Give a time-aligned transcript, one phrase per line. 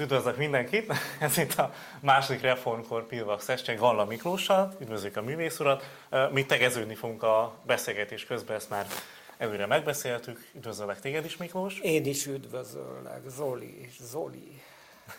[0.00, 0.92] Üdvözlök mindenkit!
[1.20, 4.76] Ez itt a második Reformkor Pilvax Estje Galla Miklóssal.
[4.80, 5.84] Üdvözlük a művész urat.
[6.30, 8.86] Mi tegeződni fogunk a beszélgetés közben, ezt már
[9.36, 10.48] előre megbeszéltük.
[10.54, 11.78] Üdvözöllek téged is, Miklós.
[11.78, 14.62] Én is üdvözöllek, Zoli és Zoli.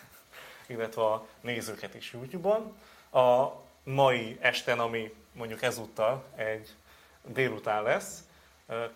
[0.67, 2.73] Illetve a nézőket is YouTube-on.
[3.11, 3.51] A
[3.83, 6.69] mai esten, ami mondjuk ezúttal egy
[7.25, 8.23] délután lesz,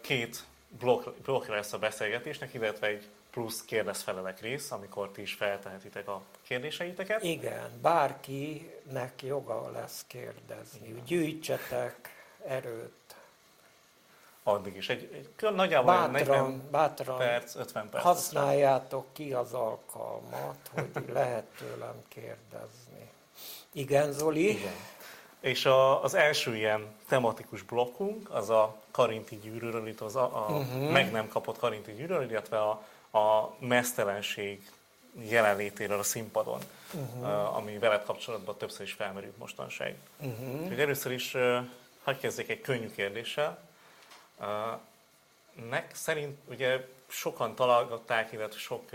[0.02, 0.44] két
[0.80, 3.08] blokk, blokk lesz a beszélgetésnek, illetve egy
[3.38, 7.24] plusz kérdezfelelek rész, amikor ti is feltehetitek a kérdéseiteket.
[7.24, 11.02] Igen, bárkinek joga lesz kérdezni.
[11.06, 13.16] Gyűjtsetek erőt.
[14.44, 14.90] Addig is.
[14.90, 18.04] Egy, egy nagyjából bátran, 40 bátran perc, 50 perc.
[18.04, 23.10] Használjátok ki az alkalmat, hogy lehet tőlem kérdezni.
[23.72, 24.50] Igen, Zoli?
[24.50, 24.74] Igen.
[25.40, 30.52] És a, az első ilyen tematikus blokkunk, az a Karinti gyűrűről, itt az a, a
[30.52, 30.92] uh-huh.
[30.92, 34.72] meg nem kapott Karinti gyűrűről, illetve a a mesztelenség
[35.20, 36.62] jelenlétéről a színpadon,
[36.94, 37.56] uh-huh.
[37.56, 39.96] ami veled kapcsolatban többször is felmerült mostanság.
[40.20, 40.62] Uh-huh.
[40.62, 41.36] Úgyhogy először is
[42.04, 43.60] hagyj kezdjek egy könnyű kérdéssel.
[45.70, 48.90] Nek szerint ugye sokan találgatták, illetve sok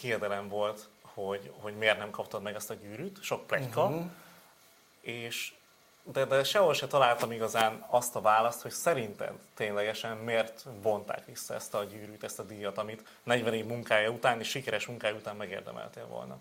[0.00, 4.10] hiedelem volt, hogy, hogy miért nem kaptad meg ezt a gyűrűt, sok plegyka, uh-huh.
[5.00, 5.52] és
[6.12, 11.54] de, de sehol se találtam igazán azt a választ, hogy szerinted ténylegesen miért vonták vissza
[11.54, 15.36] ezt a gyűrűt, ezt a díjat, amit 40 év munkája után és sikeres munkája után
[15.36, 16.38] megérdemeltél volna.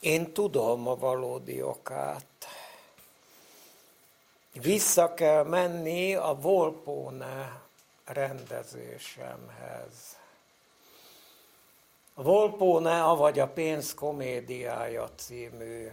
[0.00, 2.24] Én tudom a valódi okát.
[4.52, 7.60] Vissza kell menni a Volpone
[8.04, 10.18] rendezésemhez.
[12.14, 15.90] A Volpone, avagy a pénz komédiája című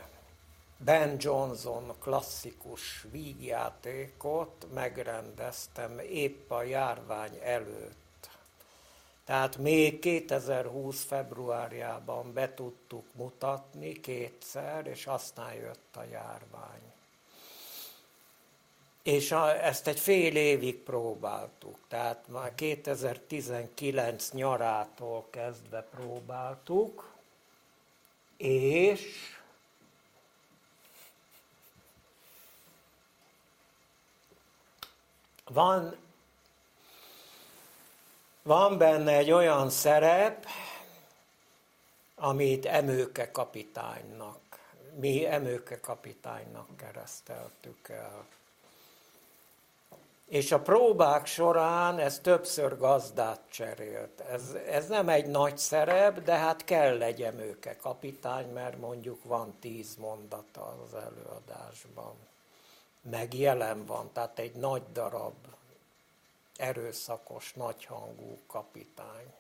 [0.78, 8.30] Ben Johnson klasszikus vígjátékot megrendeztem épp a járvány előtt.
[9.25, 16.81] Tehát még 2020 februárjában be tudtuk mutatni kétszer, és aztán jött a járvány.
[19.03, 27.16] És a, ezt egy fél évig próbáltuk, tehát már 2019 nyarától kezdve próbáltuk,
[28.38, 29.37] és
[35.47, 35.96] van,
[38.41, 40.46] van benne egy olyan szerep,
[42.16, 44.40] amit Emőke kapitánynak,
[45.00, 48.25] mi Emőke kapitánynak kereszteltük el.
[50.25, 54.19] És a próbák során ez többször gazdát cserélt.
[54.19, 59.56] Ez, ez nem egy nagy szerep, de hát kell egy Emőke kapitány, mert mondjuk van
[59.59, 62.16] tíz mondata az előadásban
[63.09, 65.35] meg jelen van, tehát egy nagy darab
[66.56, 69.34] erőszakos, nagyhangú kapitány.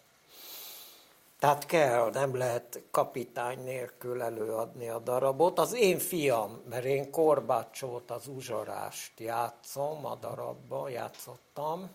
[1.39, 5.59] Tehát kell, nem lehet kapitány nélkül előadni a darabot.
[5.59, 11.89] Az én fiam, mert én Korbácsót, az uzsorást játszom, a darabban játszottam,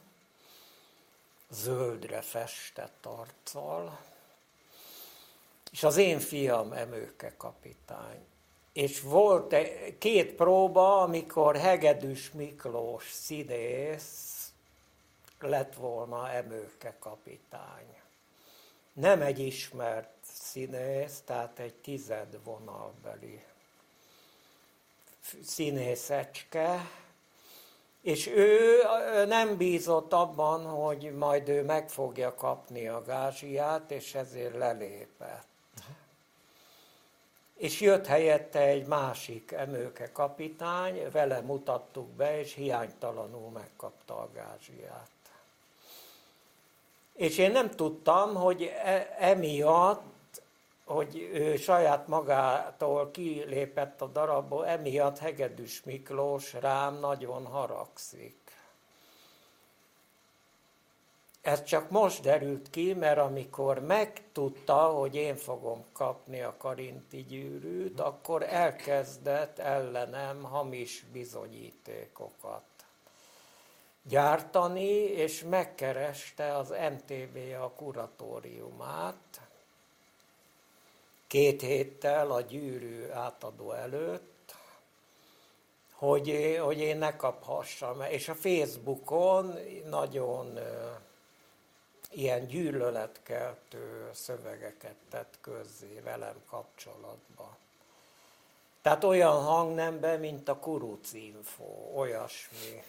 [1.50, 3.98] zöldre festett arccal,
[5.70, 8.26] és az én fiam Emőke kapitány
[8.72, 9.54] és volt
[9.98, 14.52] két próba, amikor Hegedűs Miklós színész
[15.40, 18.00] lett volna Emőke kapitány.
[18.92, 23.44] Nem egy ismert színész, tehát egy tized vonalbeli
[25.42, 26.90] színészecske,
[28.00, 28.82] és ő
[29.26, 35.51] nem bízott abban, hogy majd ő meg fogja kapni a gázsiát, és ezért lelépett
[37.62, 45.10] és jött helyette egy másik emőke kapitány, vele mutattuk be, és hiánytalanul megkapta a gázsiát.
[47.12, 50.42] És én nem tudtam, hogy e, emiatt,
[50.84, 58.36] hogy ő saját magától kilépett a darabból, emiatt Hegedűs Miklós rám nagyon haragszik.
[61.42, 68.00] Ez csak most derült ki, mert amikor megtudta, hogy én fogom kapni a karinti gyűrűt,
[68.00, 72.62] akkor elkezdett ellenem hamis bizonyítékokat
[74.02, 79.40] gyártani, és megkereste az MTV a kuratóriumát
[81.26, 84.54] két héttel a gyűrű átadó előtt,
[85.92, 88.00] hogy, hogy én ne kaphassam.
[88.00, 89.54] És a Facebookon
[89.88, 90.58] nagyon
[92.14, 97.56] ilyen gyűlöletkeltő szövegeket tett közzé velem kapcsolatban.
[98.82, 101.64] Tehát olyan hangnemben, mint a Kuruc Info,
[101.94, 102.82] olyasmi.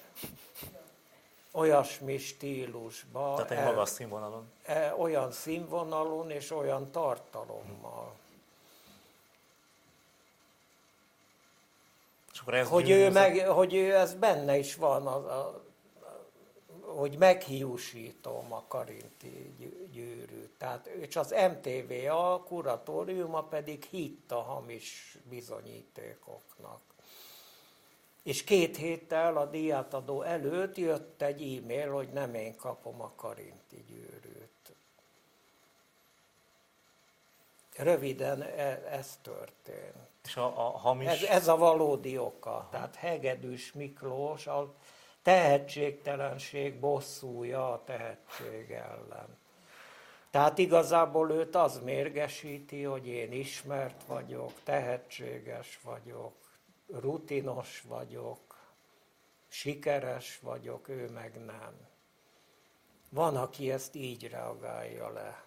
[1.52, 3.34] olyasmi stílusba.
[3.36, 4.52] Tehát egy el- magas színvonalon.
[4.64, 8.14] e, olyan színvonalon és olyan tartalommal.
[12.34, 15.63] És akkor ez Hogy ő, meg, hogy ő ez benne is van, a, a,
[16.96, 20.50] hogy meghiúsítom a karinti gyű- gyűrűt.
[20.58, 26.82] Tehát, és az MTVA kuratóriuma pedig hitt a hamis bizonyítékoknak.
[28.24, 33.86] És két héttel a díjátadó előtt jött egy e-mail, hogy nem én kapom a karinti
[33.88, 34.76] gyűrűt.
[37.76, 40.12] Röviden e- ez történt.
[40.24, 41.08] És a, a hamis...
[41.08, 42.68] Ez, ez a valódi oka.
[42.72, 44.74] Tehát Hegedűs Miklós a
[45.24, 49.38] tehetségtelenség bosszúja a tehetség ellen.
[50.30, 56.34] Tehát igazából őt az mérgesíti, hogy én ismert vagyok, tehetséges vagyok,
[56.88, 58.58] rutinos vagyok,
[59.48, 61.88] sikeres vagyok, ő meg nem.
[63.10, 65.44] Van, aki ezt így reagálja le.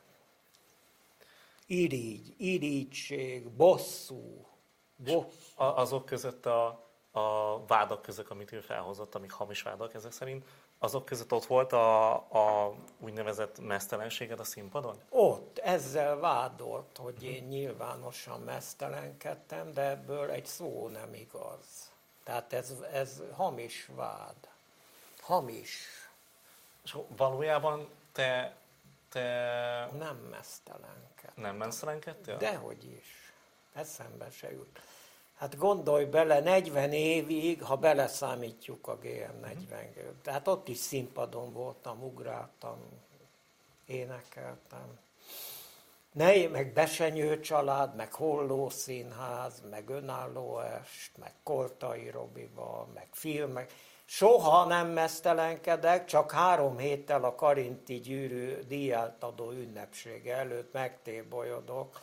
[1.67, 4.47] Irigy, irigység, bosszú.
[5.55, 6.86] A- azok között a,
[7.17, 10.45] a vádak között, amit ő felhozott, amik hamis vádak ezek szerint,
[10.79, 15.01] azok között ott volt a, a úgynevezett mesztelenséged a színpadon?
[15.09, 21.91] Ott ezzel vádolt, hogy én nyilvánosan mesztelenkedtem, de ebből egy szó nem igaz.
[22.25, 24.37] Tehát ez, ez hamis vád.
[25.21, 25.89] Hamis.
[26.85, 28.57] És valójában te,
[29.09, 29.23] te
[29.99, 31.45] Nem mesztelenkedtem.
[31.45, 32.37] nem mesztelenkedtél?
[32.37, 33.33] Dehogy is.
[33.75, 34.81] Eszembe se jut.
[35.37, 39.87] Hát gondolj bele, 40 évig, ha beleszámítjuk a GM40
[40.23, 42.79] tehát ott is színpadon voltam, ugráltam,
[43.87, 44.99] énekeltem.
[46.13, 53.73] Ne, meg Besenyő család, meg Holló Színház, meg Önálló Est, meg Koltai Robival, meg filmek.
[54.05, 62.01] Soha nem mesztelenkedek, csak három héttel a Karinti gyűrű díjátadó ünnepsége előtt megtébolyodok,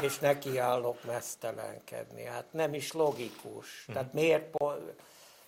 [0.00, 2.24] és nekiállok mesztelenkedni.
[2.24, 3.84] Hát nem is logikus.
[3.92, 5.00] Tehát miért, po-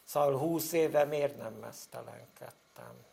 [0.05, 3.05] szóval 20 éve miért nem mesztelenkedtem?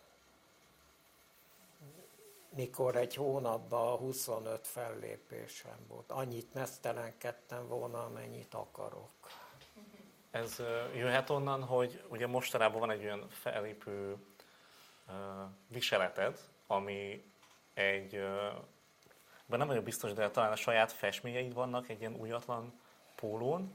[2.56, 6.12] mikor egy hónapban 25 fellépésem volt.
[6.12, 9.10] Annyit mesztelenkedtem volna, amennyit akarok.
[10.32, 10.62] Ez
[10.96, 14.16] jöhet onnan, hogy ugye mostanában van egy olyan felépő
[15.68, 17.32] viseleted, ami
[17.74, 18.24] egy,
[19.46, 22.74] bár nem vagyok biztos, de talán a saját festményeid vannak egy ilyen újatlan
[23.16, 23.74] pólón.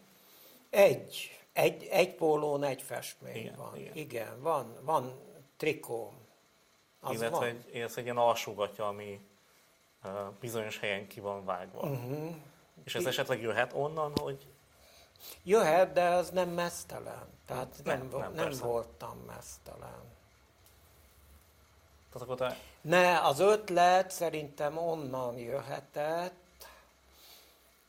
[0.70, 3.76] Egy, egy, egy pólón egy festmény Igen, van.
[3.76, 3.96] igen.
[3.96, 4.40] Igen.
[4.42, 5.20] van, van
[5.56, 6.26] trikóm.
[7.00, 7.46] Az illetve van.
[7.46, 9.20] egy, illetve egy ilyen alsógatja, ami
[10.04, 10.08] ö,
[10.40, 11.80] bizonyos helyen ki van vágva.
[11.80, 12.34] Uh-huh.
[12.84, 14.46] És ez esetleg jöhet onnan, hogy
[15.44, 17.26] Jöhet, de az nem mesztelen.
[17.46, 18.64] Tehát nem, Nem, nem, nem, nem persze.
[18.64, 20.02] voltam mesztelen.
[22.12, 26.66] tehát akkor te Ne, az ötlet szerintem onnan jöhetett,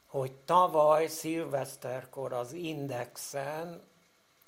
[0.07, 3.81] hogy tavaly szilveszterkor az Indexen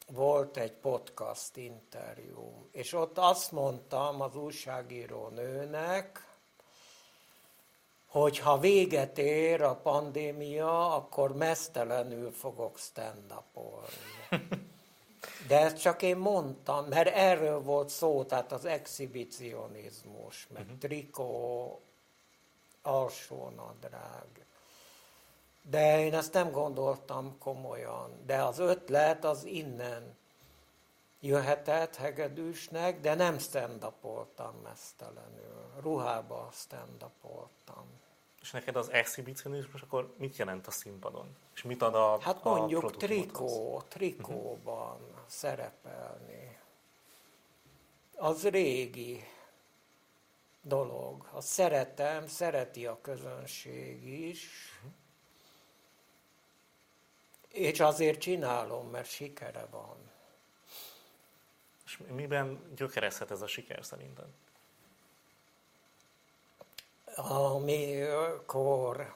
[0.07, 6.27] volt egy podcast interjú, és ott azt mondtam az újságíró nőnek,
[8.07, 13.33] hogy ha véget ér a pandémia, akkor mesztelenül fogok stand
[15.51, 20.77] De ezt csak én mondtam, mert erről volt szó, tehát az exhibicionizmus, meg uh-huh.
[20.77, 21.81] trikó,
[22.81, 24.45] alsónadrág.
[25.61, 28.09] De én ezt nem gondoltam komolyan.
[28.25, 30.17] De az ötlet az innen
[31.19, 33.91] jöhetett Hegedűsnek, de nem stand
[34.63, 35.71] mesztelenül.
[35.79, 37.05] Ruhába stand
[38.41, 41.35] És neked az exhibicionizmus akkor mit jelent a színpadon?
[41.53, 43.51] És mit ad a Hát a mondjuk produktumodhoz?
[43.51, 46.57] trikó, trikóban szerepelni.
[48.15, 49.23] Az régi
[50.61, 51.29] dolog.
[51.31, 54.71] Azt szeretem, szereti a közönség is.
[57.47, 59.97] És azért csinálom, mert sikere van.
[61.85, 64.29] És miben gyökerezhet ez a siker szerinted?
[67.15, 69.15] amikor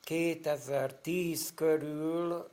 [0.00, 2.48] 2010 körül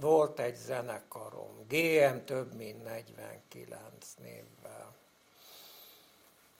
[0.00, 4.94] volt egy zenekarom, GM több mint 49 névvel.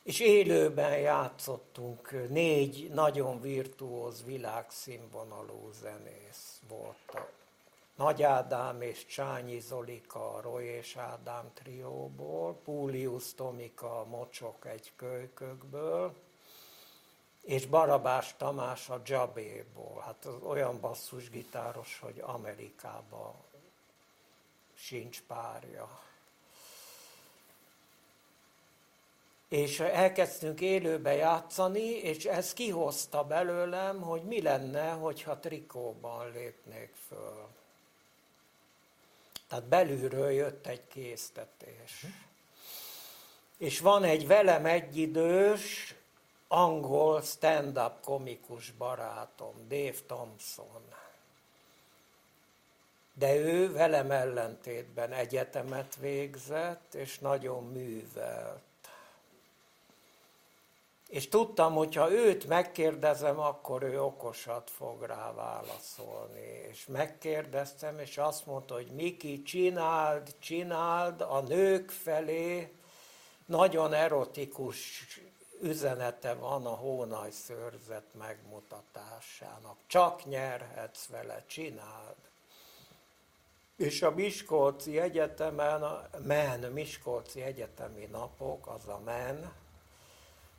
[0.03, 7.33] És élőben játszottunk, négy nagyon virtuóz világszínvonalú zenész voltak.
[7.97, 14.93] Nagy Ádám és Csányi Zolika a Roy és Ádám trióból, Púlius Tomika a Mocsok egy
[14.97, 16.15] kölykökből,
[17.47, 20.03] és Barabás Tamás a Jabéból.
[20.05, 23.35] Hát az olyan basszusgitáros, hogy Amerikában
[24.75, 26.05] sincs párja.
[29.49, 37.49] és elkezdtünk élőbe játszani, és ez kihozta belőlem, hogy mi lenne, hogyha trikóban lépnék föl.
[39.49, 42.01] Tehát belülről jött egy késztetés.
[42.01, 42.07] Hm.
[43.59, 45.96] És van egy velem egyidős
[46.49, 50.83] angol stand-up komikus barátom, Dave Thompson.
[53.15, 58.61] De ő velem ellentétben egyetemet végzett, és nagyon művelt.
[61.09, 66.69] És tudtam, hogy ha őt megkérdezem, akkor ő okosat fog rá válaszolni.
[66.71, 72.75] És megkérdeztem, és azt mondta, hogy Miki, csináld, csináld a nők felé,
[73.47, 75.07] nagyon erotikus
[75.61, 79.77] üzenete van a hónaj szőrzet megmutatásának.
[79.87, 82.17] Csak nyerhetsz vele, csináld.
[83.77, 89.53] És a Miskolci Egyetemen, a MEN, Miskolci Egyetemi Napok, az a MEN,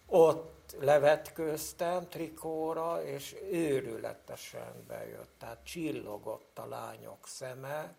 [0.06, 5.32] ott levetkőztem trikóra, és őrületesen bejött.
[5.40, 7.96] Tehát csillogott a lányok szeme,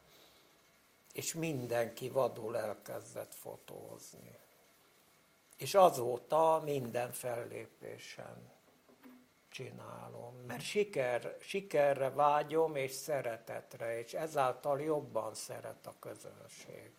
[1.13, 4.39] és mindenki vadul elkezdett fotózni.
[5.59, 8.51] És azóta minden fellépésen
[9.49, 16.93] csinálom, mert siker, sikerre vágyom és szeretetre, és ezáltal jobban szeret a közönség.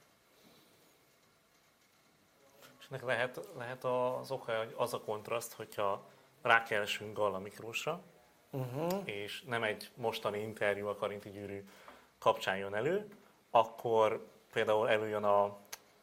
[2.80, 6.08] És ennek lehet, lehet az oka, hogy az a kontraszt, hogyha
[6.42, 8.02] rákeresünk Galla Miklósra,
[8.50, 9.02] uh-huh.
[9.06, 11.70] és nem egy mostani interjú a Karinti Gyűrű
[12.18, 13.08] kapcsán jön elő,
[13.50, 15.58] akkor például előjön a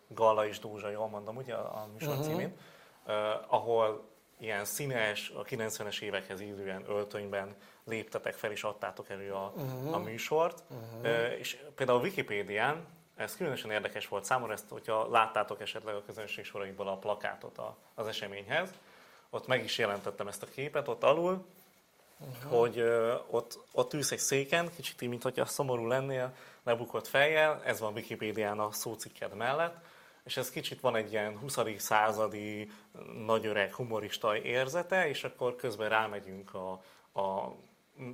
[0.09, 2.27] Galla és Dózsa, jól mondom, ugye a műsor uh-huh.
[2.27, 2.57] címén,
[3.07, 3.15] uh,
[3.47, 4.05] ahol
[4.39, 9.95] ilyen színes, a 90-es évekhez illően öltönyben léptetek fel és adtátok elő a, uh-huh.
[9.95, 10.63] a műsort.
[10.69, 11.01] Uh-huh.
[11.03, 12.87] Uh, és például a Wikipédián,
[13.17, 17.77] ez különösen érdekes volt számomra, ezt, hogyha láttátok esetleg a közönség soraiból a plakátot a,
[17.95, 18.71] az eseményhez,
[19.31, 21.47] ott meg is jelentettem ezt a képet, ott alul,
[22.19, 22.59] uh-huh.
[22.59, 26.35] hogy uh, ott, ott ülsz egy széken, kicsit így, mint hogyha szomorú lennél,
[26.65, 29.77] lebukott fejjel, ez van Wikipédián a szócikked mellett,
[30.27, 31.59] és ez kicsit van egy ilyen 20.
[31.77, 32.71] századi
[33.27, 36.71] nagyöreg humorista érzete, és akkor közben rámegyünk a,
[37.21, 37.57] a,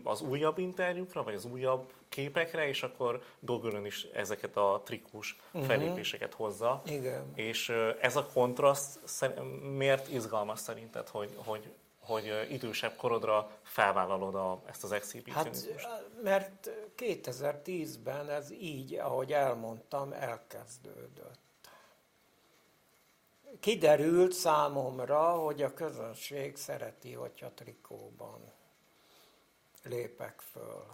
[0.04, 5.70] az újabb interjúkra, vagy az újabb képekre, és akkor google is ezeket a trikkus uh-huh.
[5.70, 6.82] felépéseket hozza.
[6.86, 7.32] Igen.
[7.34, 7.68] És
[8.00, 8.98] ez a kontraszt
[9.76, 15.84] miért izgalmas szerinted, hogy, hogy, hogy idősebb korodra felvállalod a, ezt az exhibicionizmust?
[15.84, 21.41] Hát, mert 2010-ben ez így, ahogy elmondtam, elkezdődött
[23.60, 28.52] kiderült számomra, hogy a közönség szereti, hogyha trikóban
[29.82, 30.84] lépek föl.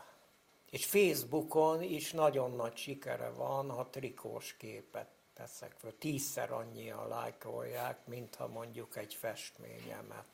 [0.71, 5.99] És Facebookon is nagyon nagy sikere van, ha trikós képet teszek föl.
[5.99, 10.25] Tízszer annyian lájkolják, mint ha mondjuk egy festményemet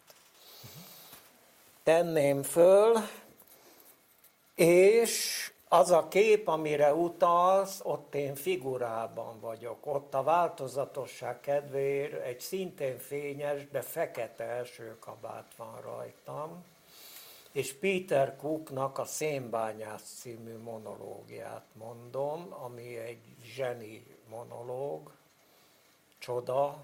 [1.85, 2.97] tenném föl,
[4.54, 9.87] és az a kép, amire utalsz, ott én figurában vagyok.
[9.87, 16.64] Ott a változatosság kedvéért egy szintén fényes, de fekete első kabát van rajtam,
[17.52, 25.12] és Peter Cooknak a Szénbányász című monológiát mondom, ami egy zseni monológ,
[26.18, 26.76] csoda,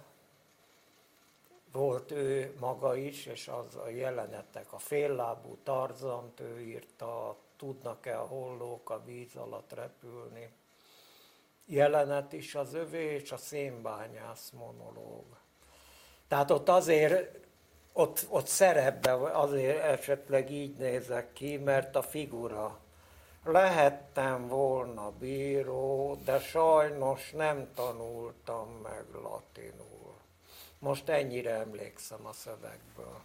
[1.73, 8.27] volt ő maga is, és az a jelenetek, a féllábú Tarzant ő írta, tudnak-e a
[8.27, 10.53] hollók a víz alatt repülni.
[11.67, 15.25] Jelenet is az övé és a szénbányász monológ.
[16.29, 17.47] Tehát ott azért,
[17.93, 22.79] ott, ott szerepbe azért esetleg így nézek ki, mert a figura
[23.45, 30.15] lehettem volna bíró, de sajnos nem tanultam meg latinul.
[30.79, 33.21] Most ennyire emlékszem a szövegből.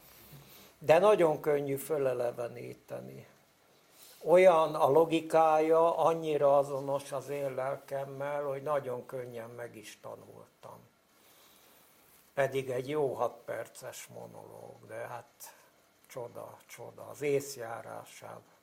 [0.79, 3.27] De nagyon könnyű föleleveníteni
[4.27, 10.79] olyan a logikája, annyira azonos az én lelkemmel, hogy nagyon könnyen meg is tanultam.
[12.33, 15.53] Pedig egy jó hat perces monológ, de hát
[16.07, 18.53] csoda, csoda, az észjárásában.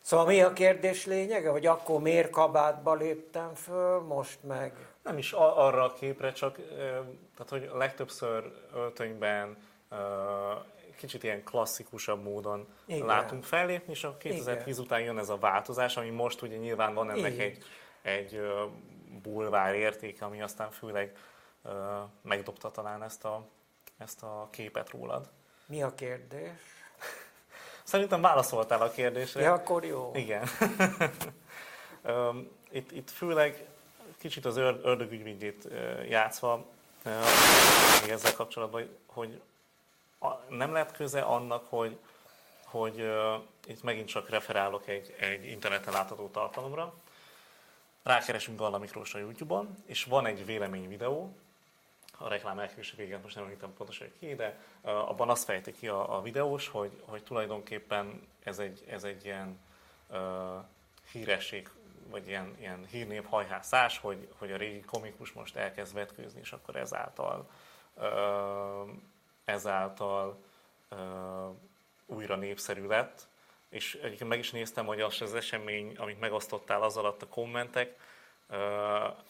[0.00, 4.88] Szóval mi a kérdés lényege, hogy akkor miért kabátba léptem föl, most meg...
[5.02, 6.56] Nem is arra a képre, csak
[7.36, 9.56] tehát, hogy legtöbbször öltönyben
[10.96, 13.06] kicsit ilyen klasszikusabb módon Igen.
[13.06, 14.84] látunk fellépni, és a 2010 Igen.
[14.84, 17.46] után jön ez a változás, ami most ugye nyilván van ennek Igen.
[17.46, 17.64] egy,
[18.02, 18.40] egy
[19.22, 21.16] bulvár értéke, ami aztán főleg
[21.62, 21.72] uh,
[22.22, 23.46] megdobta talán ezt a,
[23.98, 25.30] ezt a képet rólad.
[25.66, 26.60] Mi a kérdés?
[27.82, 29.40] Szerintem válaszoltál a kérdésre.
[29.40, 30.10] Ja, akkor jó.
[30.14, 30.46] Igen.
[32.70, 33.66] itt, itt főleg
[34.18, 35.68] kicsit az ördögügyvédjét
[36.08, 36.66] játszva
[38.02, 39.40] még ezzel kapcsolatban, hogy
[40.48, 41.98] nem lehet köze annak, hogy,
[42.64, 46.94] hogy uh, itt megint csak referálok egy, egy interneten látható tartalomra,
[48.02, 48.80] rákeresünk Galla
[49.12, 51.36] a YouTube-on, és van egy vélemény videó,
[52.18, 55.88] a reklám elkerülése végén most nem említem pontosan ki, de uh, abban azt fejti ki
[55.88, 59.58] a, a videós, hogy, hogy tulajdonképpen ez egy, ez egy ilyen
[60.10, 60.18] uh,
[61.12, 61.70] híresség,
[62.10, 66.76] vagy ilyen, ilyen hírnév hajhászás, hogy, hogy a régi komikus most elkezd vetkőzni, és akkor
[66.76, 67.48] ezáltal,
[67.94, 68.04] uh,
[69.46, 70.42] ezáltal
[72.06, 73.26] újra népszerű lett.
[73.68, 77.98] És egyébként meg is néztem, hogy az az esemény, amit megosztottál az alatt a kommentek,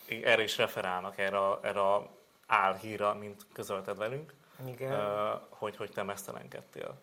[0.09, 2.11] erre is referálnak, erre, erre a
[2.47, 4.33] álhíra, mint közölted velünk,
[4.65, 5.41] Igen.
[5.49, 7.01] Hogy, hogy te mesztelenkedtél.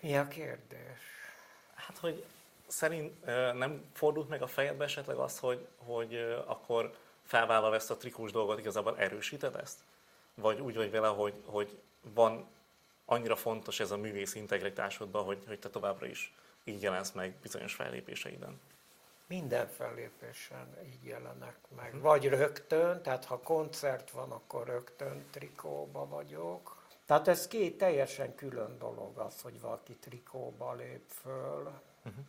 [0.00, 1.00] Mi a kérdés?
[1.74, 2.24] Hát, hogy
[2.66, 6.14] szerint nem fordult meg a fejedbe esetleg az, hogy, hogy
[6.46, 9.78] akkor felvállalva ezt a trikós dolgot igazából erősíted ezt?
[10.40, 12.48] Vagy úgy vagy vele, hogy, hogy van
[13.04, 17.74] annyira fontos ez a művész integritásodban, hogy, hogy te továbbra is így jelensz meg bizonyos
[17.74, 18.60] fellépéseiden?
[19.26, 22.00] Minden fellépésen így jelenek meg.
[22.00, 26.76] Vagy rögtön, tehát ha koncert van, akkor rögtön trikóba vagyok.
[27.06, 31.62] Tehát ez két teljesen külön dolog az, hogy valaki trikóba lép föl,
[32.04, 32.24] uh-huh.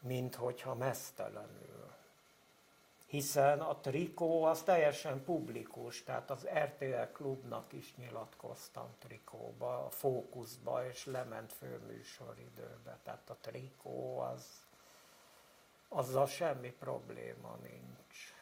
[0.00, 1.79] mint hogyha mesztelenül.
[3.10, 10.86] Hiszen a trikó az teljesen publikus, tehát az RTL klubnak is nyilatkoztam trikóba, a fókuszba,
[10.86, 12.98] és lement főműsoridőbe.
[13.02, 14.44] Tehát a trikó az
[15.88, 18.34] azzal semmi probléma nincs.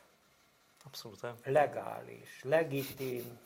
[0.85, 1.27] Abszolút.
[1.45, 3.39] Legális, legitim.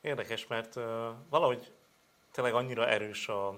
[0.00, 0.82] Érdekes, mert uh,
[1.28, 1.72] valahogy
[2.30, 3.48] tényleg annyira erős a,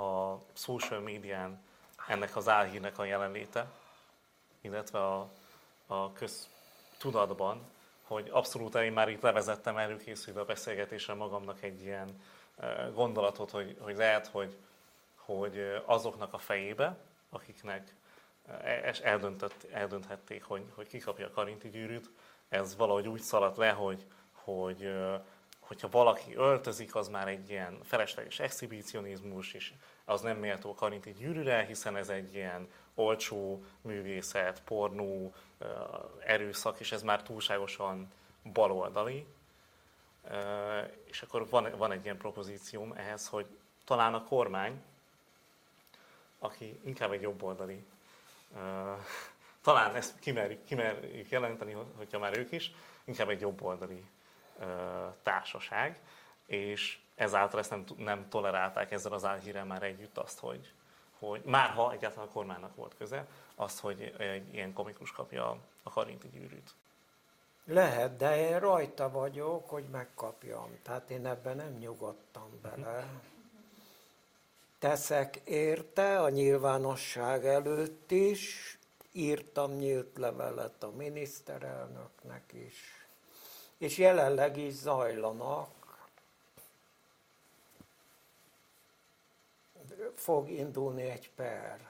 [0.00, 1.68] a social médián
[2.10, 3.70] ennek az álhírnek a jelenléte,
[4.60, 5.30] illetve a,
[5.86, 7.60] a köztudatban,
[8.02, 12.22] hogy abszolút én már itt levezettem előkészülve a beszélgetésre magamnak egy ilyen
[12.94, 14.56] gondolatot, hogy, hogy lehet, hogy
[15.16, 16.96] hogy azoknak a fejébe,
[17.30, 17.94] akiknek
[18.46, 22.10] e, eldöntött, eldönthették, hogy, hogy kikapja a karinti gyűrűt,
[22.48, 24.94] ez valahogy úgy szaladt le, hogy, hogy
[25.70, 29.72] hogyha valaki öltözik, az már egy ilyen felesleges exhibicionizmus, és
[30.04, 35.34] az nem méltó a karinti gyűrűre, hiszen ez egy ilyen olcsó művészet, pornó,
[36.18, 38.12] erőszak, és ez már túlságosan
[38.52, 39.26] baloldali.
[41.04, 43.46] És akkor van, van egy ilyen propozícióm ehhez, hogy
[43.84, 44.82] talán a kormány
[46.38, 47.84] aki inkább egy jobboldali,
[49.62, 52.72] talán ezt kimerjük, kimerjük jelenteni, hogyha már ők is,
[53.04, 54.04] inkább egy jobboldali
[55.22, 56.00] társaság,
[56.46, 60.72] és ezáltal ezt nem, nem tolerálták ezzel az álhírrel már együtt azt, hogy,
[61.18, 65.90] hogy már ha egyáltalán a kormánynak volt köze, azt, hogy egy ilyen komikus kapja a
[65.90, 66.74] karinti gyűrűt.
[67.64, 70.78] Lehet, de én rajta vagyok, hogy megkapjam.
[70.82, 73.06] Tehát én ebben nem nyugodtam bele
[74.80, 78.78] teszek érte a nyilvánosság előtt is,
[79.12, 82.99] írtam nyílt levelet a miniszterelnöknek is,
[83.80, 86.08] és jelenleg is zajlanak,
[90.14, 91.88] fog indulni egy per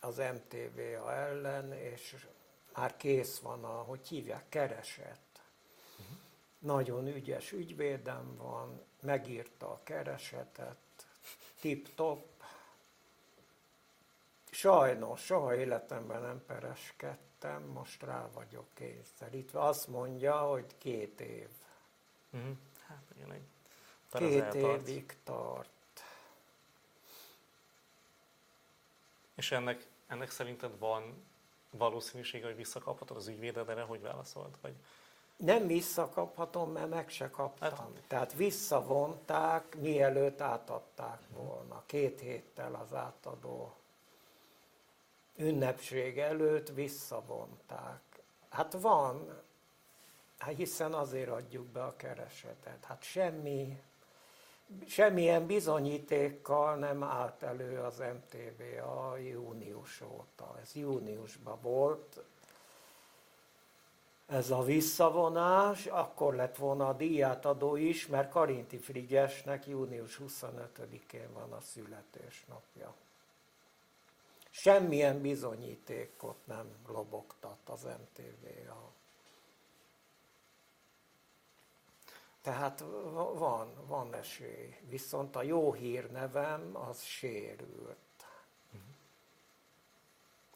[0.00, 2.26] az MTVA ellen, és
[2.74, 5.20] már kész van a, hogy hívják, kereset.
[6.58, 10.76] Nagyon ügyes ügyvédem van, megírta a keresetet,
[11.60, 12.42] tip-top.
[14.50, 16.44] Sajnos, soha életemben nem
[17.38, 19.60] pereskedtem, most rá vagyok kényszerítve.
[19.60, 21.48] Azt mondja, hogy két év.
[22.36, 22.52] Mm-hmm.
[22.86, 23.42] Hát, igen, egy
[24.10, 25.70] Két évig tart.
[29.34, 31.24] És ennek, ennek szerinted van
[31.70, 34.56] valószínűsége, hogy visszakaphatod az ügyvéded erre, hogy válaszolt?
[34.60, 34.74] Vagy
[35.36, 37.70] nem visszakaphatom, mert meg se kaptam.
[37.70, 41.82] Hát, Tehát visszavonták, mielőtt átadták volna.
[41.86, 43.74] Két héttel az átadó
[45.36, 48.00] ünnepség előtt visszavonták.
[48.48, 49.42] Hát van,
[50.38, 52.84] hát hiszen azért adjuk be a keresetet.
[52.84, 53.80] Hát semmi,
[54.86, 58.02] semmilyen bizonyítékkal nem állt elő az
[58.80, 60.58] a június óta.
[60.62, 62.24] Ez júniusban volt,
[64.26, 71.52] ez a visszavonás, akkor lett volna a díjátadó is, mert Karinti Frigyesnek június 25-én van
[71.52, 72.94] a születésnapja.
[74.58, 78.92] Semmilyen bizonyítékot nem lobogtat az MTV-a.
[82.42, 82.80] Tehát
[83.34, 84.76] van, van esély.
[84.88, 87.98] Viszont a jó hír nevem az sérült.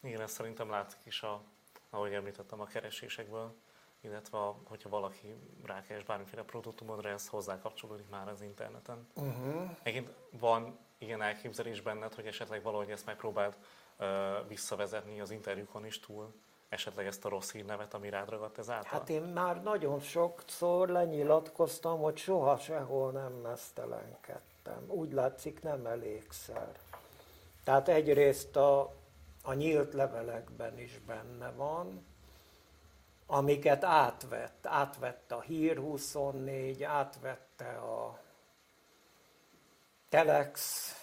[0.02, 1.42] Igen, ezt szerintem látszik is a
[1.90, 3.54] ahogy említettem a keresésekből,
[4.00, 5.34] illetve a, hogyha valaki
[5.64, 9.08] rákeres bármiféle produktumodra, ez hozzá kapcsolódik már az interneten.
[9.14, 9.76] Uh-huh.
[9.82, 13.56] Egyébként van ilyen elképzelés benned, hogy esetleg valahogy ezt megpróbáld
[14.48, 16.34] visszavezetni az interjúkon is túl,
[16.68, 18.90] esetleg ezt a rossz hírnevet, ami rád ragadt ezáltal?
[18.90, 24.84] Hát én már nagyon sokszor lenyilatkoztam, hogy soha sehol nem mesztelenkedtem.
[24.86, 26.72] Úgy látszik nem elégszer.
[27.64, 28.94] Tehát egyrészt a,
[29.42, 32.06] a nyílt levelekben is benne van,
[33.26, 34.66] amiket átvett.
[34.66, 38.18] Átvette a Hír 24, átvette a
[40.08, 40.94] Telex,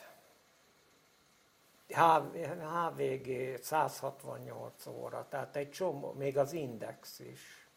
[1.88, 7.68] HVG 168 óra, tehát egy csomó, még az Index is.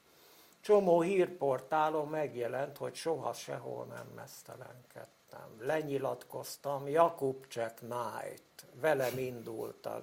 [0.60, 5.56] Csomó hírportálon megjelent, hogy soha sehol nem mesztelenkedtem.
[5.58, 10.02] Lenyilatkoztam, Jakubcsek Night, velem indult a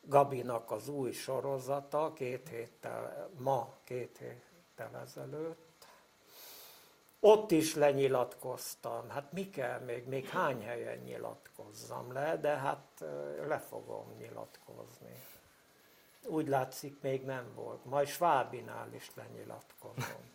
[0.00, 5.65] Gabinak az új sorozata két héttel, ma két héttel ezelőtt.
[7.20, 9.08] Ott is lenyilatkoztam.
[9.08, 13.04] Hát mi kell még, még hány helyen nyilatkozzam le, de hát
[13.46, 15.22] le fogom nyilatkozni.
[16.26, 17.84] Úgy látszik, még nem volt.
[17.84, 20.34] Majd Svábinál is lenyilatkozom.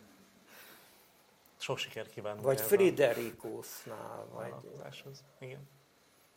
[1.58, 2.42] Sok sikert kívánok.
[2.44, 4.26] Vagy Friderikusnál.
[4.32, 4.54] Vagy...
[5.38, 5.68] Igen.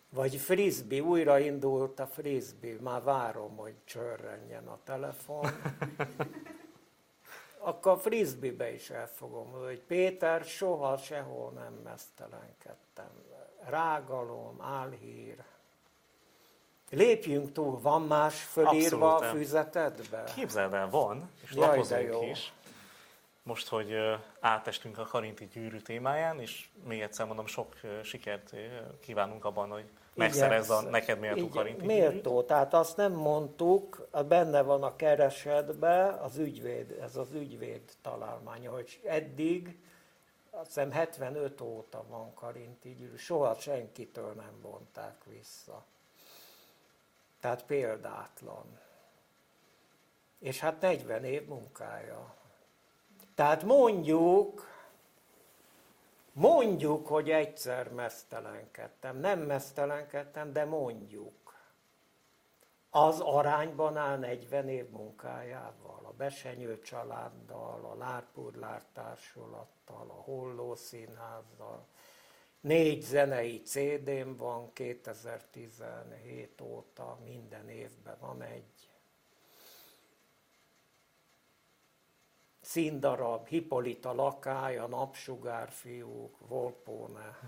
[0.10, 5.46] Vagy frisbee, újraindult a frisbee, már várom, hogy csörrenjen a telefon.
[7.65, 13.10] Akkor a frisbee-be is elfogom, hogy Péter, soha sehol nem mesztelenkedtem.
[13.63, 15.43] Rágalom, álhír.
[16.89, 20.23] Lépjünk túl, van más fölírva Abszolút, a füzetedbe?
[20.36, 22.54] Képzeld el, van, és Jaj, lapozunk is.
[23.43, 23.95] Most, hogy
[24.39, 28.56] átestünk a Karinti gyűrű témáján, és még egyszer mondom, sok sikert
[28.99, 34.84] kívánunk abban, hogy megszerez a neked méltó karinti Méltó, tehát azt nem mondtuk, benne van
[34.84, 39.78] a keresetbe az ügyvéd, ez az ügyvéd találmánya, hogy eddig
[40.56, 45.86] azt hiszem 75 óta van karinti gyűrű, soha senkitől nem vonták vissza.
[47.39, 48.80] Tehát példátlan.
[50.39, 52.36] És hát 40 év munkája.
[53.36, 54.67] Tehát mondjuk,
[56.38, 59.17] Mondjuk, hogy egyszer mesztelenkedtem.
[59.17, 61.54] Nem mesztelenkedtem, de mondjuk.
[62.89, 71.88] Az arányban áll 40 év munkájával, a Besenyő családdal, a Lárpurlár társulattal, a Holló színházzal.
[72.60, 78.95] Négy zenei CD-m van 2017 óta, minden évben van egy.
[82.76, 87.40] Színdarab, Hippolita lakály, a napsugárfiúk, Volpone.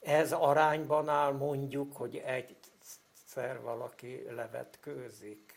[0.00, 5.54] Ez arányban áll mondjuk, hogy egyszer valaki levetkőzik.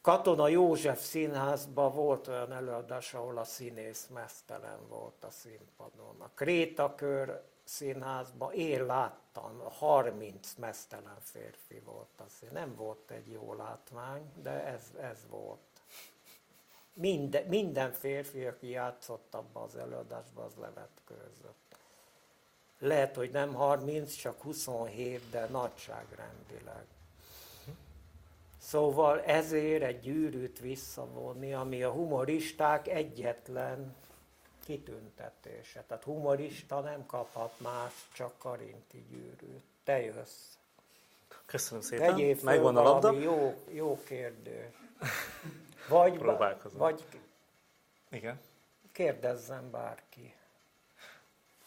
[0.00, 6.20] Katona József színházban volt olyan előadás, ahol a színész mesztelen volt a színpadon.
[6.20, 12.48] A Krétakör színházban én láttam, 30 mesztelen férfi volt az.
[12.52, 15.73] Nem volt egy jó látvány, de ez, ez volt.
[16.94, 21.76] Minden, minden férfi, aki játszott abba az előadásba, az levetkőzött.
[22.78, 26.84] Lehet, hogy nem 30, csak 27, de nagyságrendileg.
[28.58, 33.94] Szóval ezért egy gyűrűt visszavonni, ami a humoristák egyetlen
[34.64, 35.84] kitüntetése.
[35.86, 39.62] Tehát humorista nem kaphat más, csak karinti gyűrűt.
[39.84, 40.56] Te jössz.
[41.46, 42.38] Köszönöm szépen.
[42.42, 43.12] Megvan a labda.
[43.12, 44.72] Jó, jó kérdő.
[45.88, 46.78] Vagy, Próbálkozom.
[46.78, 47.04] Vagy
[48.10, 48.40] Igen.
[48.92, 50.34] kérdezzen bárki.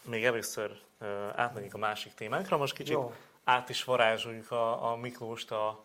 [0.01, 3.13] Még először uh, átmegyünk a másik témánkra, most kicsit Jó.
[3.43, 5.83] át is varázsoljuk a, a Miklóst a,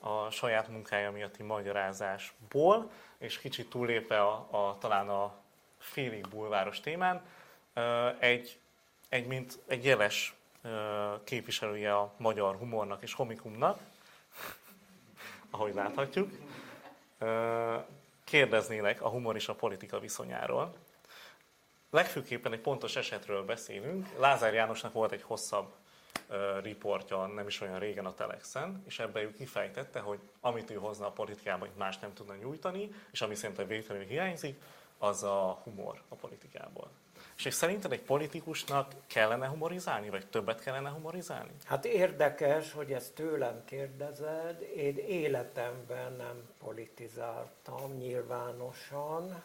[0.00, 5.34] a saját munkája miatti magyarázásból, és kicsit túllépve a, a, talán a
[5.78, 7.26] félig bulváros témán,
[7.76, 8.58] uh, egy,
[9.08, 10.70] egy, mint egy jeles uh,
[11.24, 13.78] képviselője a magyar humornak és komikumnak,
[15.50, 16.30] ahogy láthatjuk,
[18.24, 20.74] kérdeznélek a humor és a politika viszonyáról.
[21.90, 24.08] Legfőképpen egy pontos esetről beszélünk.
[24.18, 25.72] Lázár Jánosnak volt egy hosszabb
[26.62, 31.06] riportja nem is olyan régen a Telexen, és ebben ő kifejtette, hogy amit ő hozna
[31.06, 34.60] a politikában, hogy más nem tudna nyújtani, és ami szerintem végtelenül hiányzik,
[34.98, 36.90] az a humor a politikából.
[37.36, 41.50] És szerinted egy politikusnak kellene humorizálni, vagy többet kellene humorizálni?
[41.64, 44.62] Hát érdekes, hogy ezt tőlem kérdezed.
[44.76, 49.42] Én életemben nem politizáltam nyilvánosan,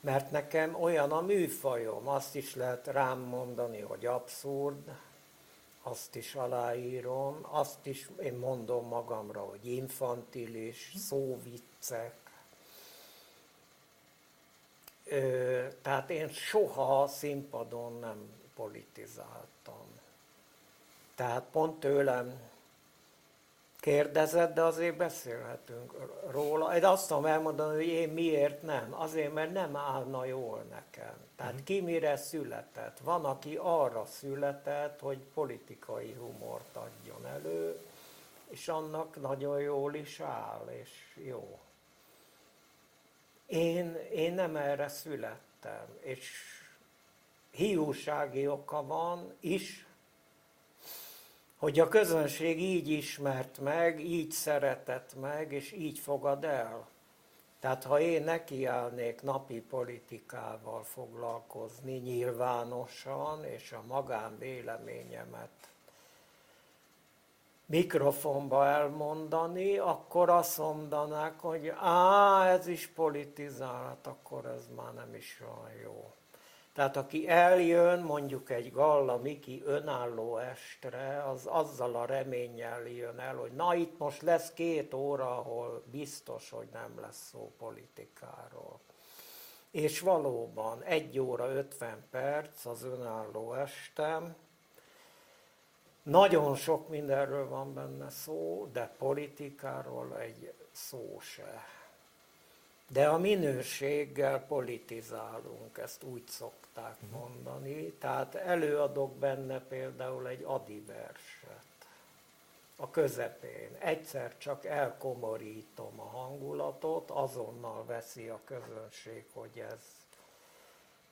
[0.00, 4.96] mert nekem olyan a műfajom, azt is lehet rám mondani, hogy abszurd,
[5.82, 12.14] azt is aláírom, azt is én mondom magamra, hogy infantilis, szóviccek.
[15.10, 19.86] Ö, tehát én soha színpadon nem politizáltam.
[21.14, 22.40] Tehát pont tőlem
[23.80, 25.92] kérdezett, de azért beszélhetünk
[26.30, 26.76] róla.
[26.76, 28.94] Én azt tudom elmondani, hogy én miért nem.
[28.94, 31.14] Azért, mert nem állna jól nekem.
[31.36, 31.62] Tehát mhm.
[31.62, 32.98] ki mire született.
[32.98, 37.78] Van, aki arra született, hogy politikai humort adjon elő,
[38.48, 41.58] és annak nagyon jól is áll, és jó.
[43.48, 46.30] Én, én nem erre születtem, és
[47.50, 49.86] hiúsági oka van is,
[51.56, 56.88] hogy a közönség így ismert meg, így szeretett meg, és így fogad el.
[57.60, 65.70] Tehát ha én nekiállnék napi politikával foglalkozni nyilvánosan, és a magánvéleményemet
[67.68, 75.40] mikrofonba elmondani, akkor azt mondanák, hogy á, ez is politizált, akkor ez már nem is
[75.40, 76.12] olyan jó.
[76.72, 83.34] Tehát aki eljön mondjuk egy Galla Miki önálló estre, az azzal a reménnyel jön el,
[83.34, 88.80] hogy na itt most lesz két óra, ahol biztos, hogy nem lesz szó politikáról.
[89.70, 94.36] És valóban egy óra 50 perc az önálló estem,
[96.08, 101.64] nagyon sok mindenről van benne szó, de politikáról egy szó se.
[102.88, 107.18] De a minőséggel politizálunk, ezt úgy szokták mhm.
[107.18, 107.92] mondani.
[107.92, 111.66] Tehát előadok benne például egy adiverset
[112.76, 113.76] a közepén.
[113.78, 119.82] Egyszer csak elkomorítom a hangulatot, azonnal veszi a közönség, hogy ez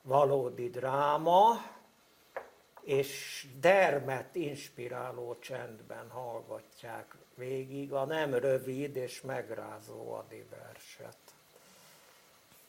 [0.02, 1.54] valódi dráma,
[2.86, 11.16] és dermet inspiráló csendben hallgatják végig a nem rövid és megrázó adiverset.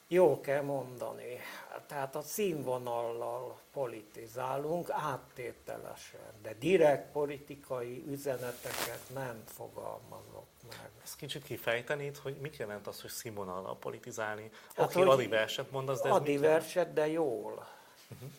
[0.07, 1.39] Jó kell mondani.
[1.87, 10.89] Tehát a színvonallal politizálunk áttételesen, de direkt politikai üzeneteket nem fogalmazok meg.
[11.03, 14.51] Ezt kicsit kifejtenéd, hogy mit jelent az, hogy színvonallal politizálni?
[14.75, 17.67] Hát, Oké, adi verset mondasz, de ez Adi verset, de jól.
[18.09, 18.29] Uh-huh.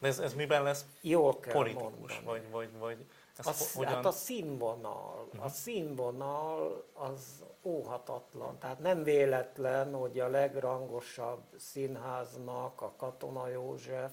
[0.00, 2.20] De ez, ez miben lesz jól kell politikus?
[2.20, 2.24] Mondani.
[2.24, 3.94] Vagy, vagy, vagy ez a, hogyan...
[3.94, 5.42] Hát a színvonal, uh-huh.
[5.42, 5.54] a mhm.
[5.54, 8.58] színvonal az óhatatlan.
[8.58, 14.12] Tehát nem véletlen, hogy a legrangosabb színháznak a Katona József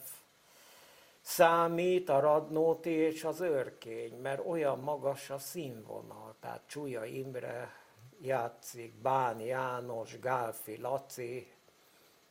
[1.22, 6.36] számít a Radnóti és az Örkény, mert olyan magas a színvonal.
[6.40, 7.74] Tehát Csúlya Imre
[8.22, 11.52] játszik, Bán János, Gálfi Laci,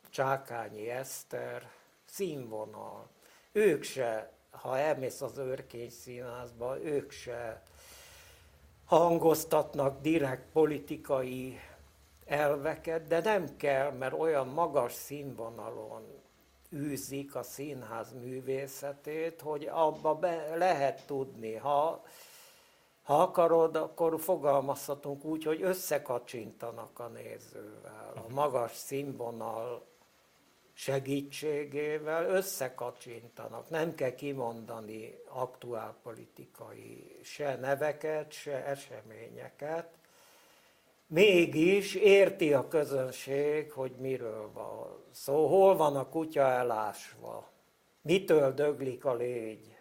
[0.09, 1.69] Csákányi Eszter,
[2.05, 3.07] színvonal.
[3.57, 7.63] Ők se, ha elmész az Örkény színházba, ők se
[8.85, 11.59] hangoztatnak direkt politikai
[12.25, 16.05] elveket, de nem kell, mert olyan magas színvonalon
[16.71, 21.55] űzik a színház művészetét, hogy abba be lehet tudni.
[21.55, 22.03] Ha,
[23.03, 28.13] ha akarod, akkor fogalmazhatunk úgy, hogy összekacsintanak a nézővel.
[28.27, 29.85] A magas színvonal
[30.77, 33.69] segítségével összekacsintanak.
[33.69, 39.89] Nem kell kimondani aktuálpolitikai se neveket, se eseményeket.
[41.07, 45.47] Mégis érti a közönség, hogy miről van szó.
[45.47, 47.49] Hol van a kutya elásva?
[48.01, 49.77] Mitől döglik a légy?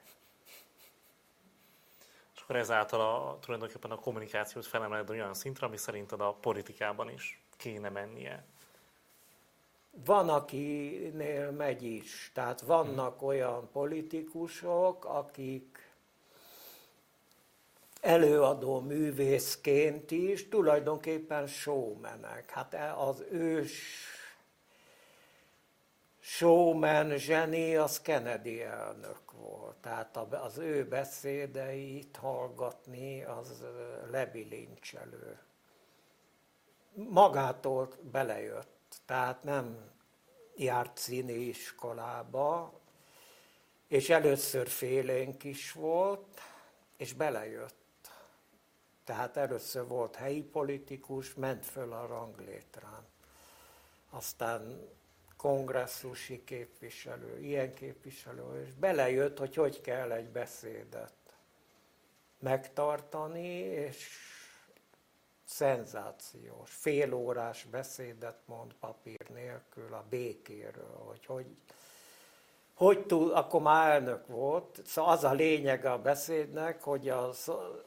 [2.34, 7.42] És akkor ezáltal a, tulajdonképpen a kommunikációt felemeled olyan szintre, ami szerinted a politikában is
[7.56, 8.44] kéne mennie.
[10.04, 12.30] Van, akinél megy is.
[12.34, 15.90] Tehát vannak olyan politikusok, akik
[18.00, 22.50] előadó művészként is tulajdonképpen showmenek.
[22.50, 24.04] Hát e az ős
[26.20, 29.76] showman zseni az Kennedy elnök volt.
[29.76, 33.64] Tehát az ő beszédeit hallgatni az
[34.10, 35.38] lebilincselő.
[36.92, 38.75] Magától belejött
[39.06, 39.90] tehát nem
[40.56, 42.80] járt színiiskolába,
[43.88, 46.40] és először félénk is volt,
[46.96, 48.10] és belejött.
[49.04, 53.06] Tehát először volt helyi politikus, ment föl a ranglétrán.
[54.10, 54.88] Aztán
[55.36, 61.14] kongresszusi képviselő, ilyen képviselő, és belejött, hogy hogy kell egy beszédet
[62.38, 64.08] megtartani, és
[65.46, 71.46] szenzációs, félórás beszédet mond papír nélkül a békéről, hogy hogy,
[72.74, 77.28] hogy tud, akkor már elnök volt, szóval az a lényeg a beszédnek, hogy a,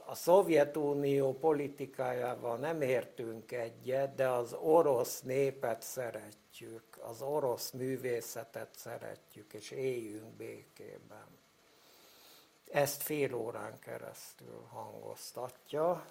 [0.05, 9.53] a Szovjetunió politikájával nem értünk egyet, de az orosz népet szeretjük, az orosz művészetet szeretjük,
[9.53, 11.37] és éljünk békében.
[12.71, 16.05] Ezt fél órán keresztül hangoztatja.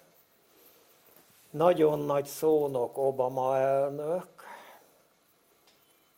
[1.49, 4.27] Nagyon nagy szónok Obama elnök,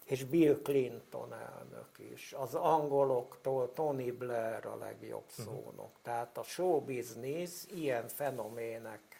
[0.06, 2.34] és Bill Clinton elnök is.
[2.34, 5.48] Az angoloktól Tony Blair a legjobb mhm.
[5.48, 5.78] szónok.
[5.78, 6.02] Uh-huh.
[6.02, 9.12] Tehát a show business ilyen fenomének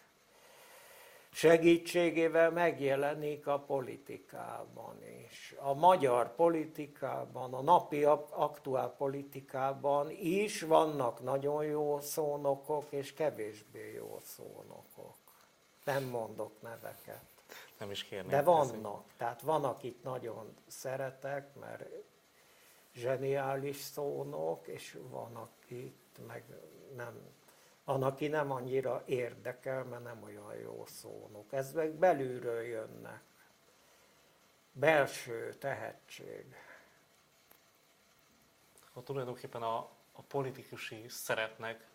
[1.30, 4.96] segítségével megjelenik a politikában
[5.26, 5.54] is.
[5.58, 14.18] A magyar politikában, a napi aktuál politikában is vannak nagyon jó szónokok és kevésbé jó
[14.20, 15.21] szónokok.
[15.84, 17.24] Nem mondok neveket.
[17.78, 18.30] Nem is kérnék.
[18.30, 19.04] De vannak.
[19.16, 21.84] Tehát van, akit nagyon szeretek, mert
[22.94, 26.44] zseniális szónok, és van, akit meg
[26.96, 27.20] nem,
[27.84, 31.52] van, aki nem annyira érdekel, mert nem olyan jó szónok.
[31.52, 33.22] Ez meg belülről jönnek.
[34.72, 36.56] Belső tehetség.
[38.92, 39.76] Ha tulajdonképpen a,
[40.12, 41.88] a politikusi szerepnek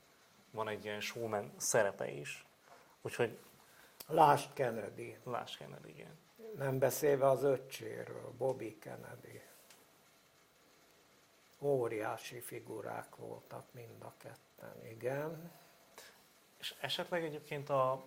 [0.52, 2.46] van egy ilyen showman szerepe is.
[3.02, 3.40] Úgyhogy
[4.08, 5.18] Lásd Kennedy.
[5.24, 6.18] Lásd Kennedy, igen.
[6.56, 9.42] Nem beszélve az öccséről, Bobby Kennedy.
[11.60, 15.52] Óriási figurák voltak mind a ketten, igen.
[16.60, 18.06] És esetleg egyébként a,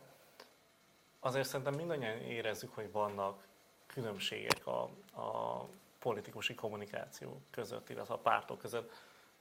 [1.20, 3.46] azért szerintem mindannyian érezzük, hogy vannak
[3.86, 4.82] különbségek a,
[5.20, 5.64] a
[5.98, 8.92] politikusi kommunikáció között, illetve a pártok között.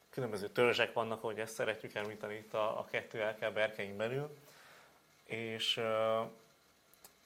[0.10, 4.38] Különböző törzsek vannak, hogy ezt szeretjük említeni itt a, a kettő LK berkein belül.
[5.24, 5.82] És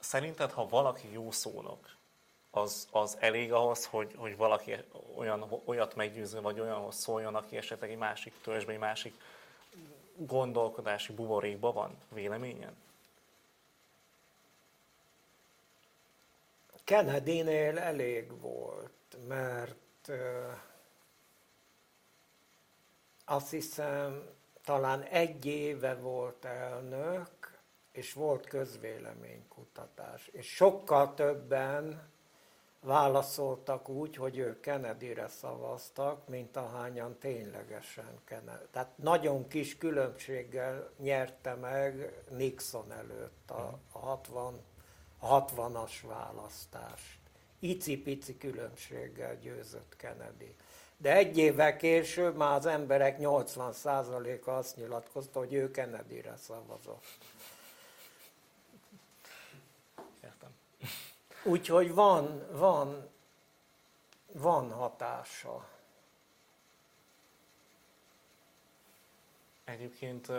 [0.04, 1.96] szerinted, ha valaki jó szónok,
[2.50, 4.76] az, az elég ahhoz, hogy, hogy valaki
[5.16, 9.20] olyan, olyat meggyőző, vagy olyanhoz szóljon, aki esetleg egy másik törzsben, egy másik
[10.16, 12.76] gondolkodási buborékban van véleményen?
[16.84, 20.16] Kennedy-nél elég volt, mert uh,
[23.24, 24.28] azt hiszem
[24.64, 27.28] talán egy éve volt elnök,
[27.94, 30.26] és volt közvéleménykutatás.
[30.26, 32.12] És sokkal többen
[32.80, 38.64] válaszoltak úgy, hogy ők Kennedyre szavaztak, mint ahányan ténylegesen Kennedy.
[38.70, 44.60] Tehát nagyon kis különbséggel nyerte meg Nixon előtt a, a, 60,
[45.18, 47.18] a 60-as választást.
[47.58, 50.54] Icipici különbséggel győzött Kennedy.
[50.96, 57.04] De egy évvel később már az emberek 80%-a azt nyilatkozta, hogy ő Kennedyre szavazott.
[61.44, 63.08] Úgyhogy van, van,
[64.32, 65.68] van hatása.
[69.64, 70.32] Egyébként,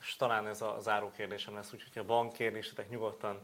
[0.00, 3.40] és talán ez a záró kérdésem lesz, úgyhogy ha van kérdésetek, nyugodtan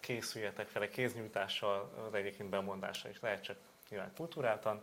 [0.00, 3.56] készüljetek fel, kéznyújtással, de egyébként bemondással is lehet, csak
[3.88, 4.82] nyilván kultúráltan.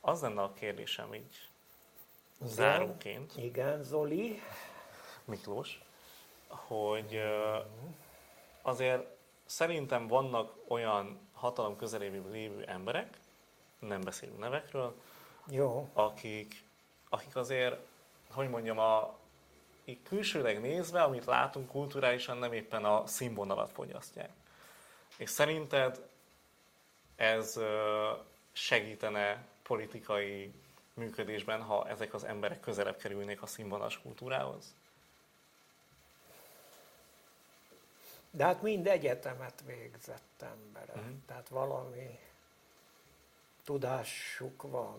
[0.00, 1.48] Az lenne a kérdésem így
[2.40, 3.36] igen, záróként.
[3.36, 4.42] Igen, Zoli.
[5.24, 5.80] Miklós,
[6.48, 7.20] hogy
[8.62, 9.15] azért
[9.46, 13.18] szerintem vannak olyan hatalom közelében lévő emberek,
[13.78, 14.94] nem beszélünk nevekről,
[15.50, 15.88] Jó.
[15.92, 16.62] Akik,
[17.08, 17.76] akik azért,
[18.30, 19.18] hogy mondjam, a,
[19.84, 24.30] így külsőleg nézve, amit látunk kulturálisan, nem éppen a színvonalat fogyasztják.
[25.16, 26.08] És szerinted
[27.16, 27.60] ez
[28.52, 30.52] segítene politikai
[30.94, 34.74] működésben, ha ezek az emberek közelebb kerülnék a színvonalas kultúrához?
[38.36, 41.12] De hát mind egyetemet végzett emberek, uh-huh.
[41.26, 42.18] tehát valami
[43.64, 44.98] tudásuk van.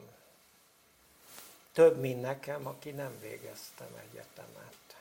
[1.71, 4.95] Több, mint nekem, aki nem végeztem egyetemet.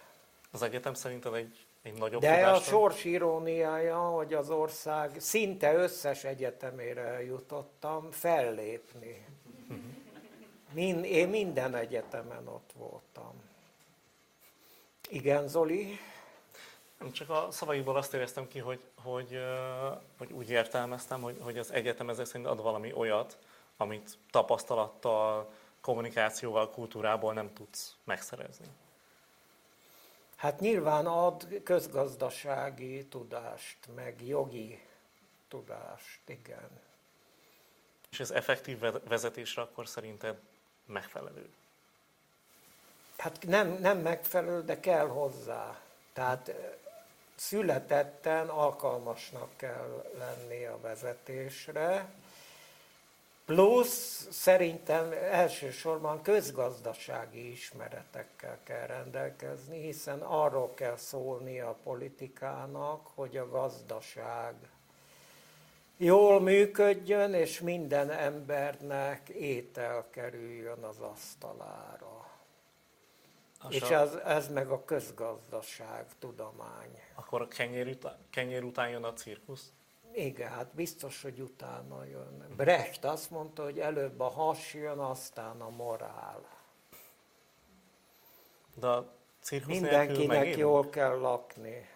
[0.50, 2.60] Az egyetem szerinted egy, egy nagyobb De tudást?
[2.60, 9.26] a sors iróniája, hogy az ország szinte összes egyetemére jutottam fellépni.
[9.68, 9.84] Uh-huh.
[10.72, 13.42] Min, én minden egyetemen ott voltam.
[15.08, 15.98] Igen, Zoli?
[17.12, 19.38] Csak a szavaiból azt éreztem ki, hogy, hogy,
[20.18, 23.38] hogy úgy értelmeztem, hogy, hogy az egyetem ezek szerint ad valami olyat,
[23.76, 28.66] amit tapasztalattal, kommunikációval, kultúrából nem tudsz megszerezni.
[30.36, 34.82] Hát nyilván ad közgazdasági tudást, meg jogi
[35.48, 36.80] tudást, igen.
[38.10, 38.78] És ez effektív
[39.08, 40.36] vezetésre akkor szerinted
[40.86, 41.50] megfelelő?
[43.16, 45.80] Hát nem, nem megfelelő, de kell hozzá.
[46.12, 46.52] Tehát
[47.36, 52.08] születetten alkalmasnak kell lenni a vezetésre,
[53.46, 63.48] Plusz szerintem elsősorban közgazdasági ismeretekkel kell rendelkezni, hiszen arról kell szólni a politikának, hogy a
[63.48, 64.54] gazdaság
[65.96, 72.25] jól működjön, és minden embernek étel kerüljön az asztalára.
[73.60, 77.00] A és ez, ez meg a közgazdaság tudomány.
[77.14, 79.72] Akkor a kenyér után, kenyér után jön a cirkusz?
[80.12, 82.52] Igen, hát biztos, hogy utána jön.
[82.56, 86.48] Brecht azt mondta, hogy előbb a has jön, aztán a morál.
[88.74, 91.88] De a cirkusz Mindenkinek jól kell lakni.